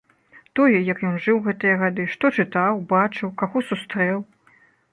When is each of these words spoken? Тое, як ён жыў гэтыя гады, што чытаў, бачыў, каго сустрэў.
Тое, 0.59 0.77
як 0.93 1.03
ён 1.09 1.19
жыў 1.25 1.37
гэтыя 1.49 1.75
гады, 1.83 2.07
што 2.15 2.25
чытаў, 2.39 2.81
бачыў, 2.97 3.35
каго 3.43 3.57
сустрэў. 3.69 4.17